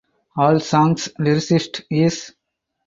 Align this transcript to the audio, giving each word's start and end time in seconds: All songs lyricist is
All 0.35 0.59
songs 0.59 1.09
lyricist 1.19 1.83
is 1.91 2.33